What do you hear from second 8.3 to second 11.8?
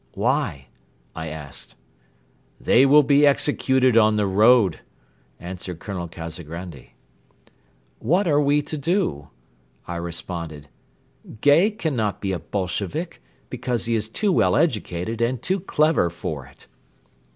we to do?" I responded. "Gay